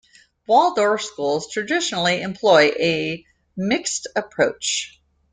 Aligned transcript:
Waldorf 0.47 1.03
schools 1.03 1.51
traditionally 1.51 2.23
employ 2.23 2.71
a 2.79 3.23
mixed 3.55 4.07
approach. 4.15 4.99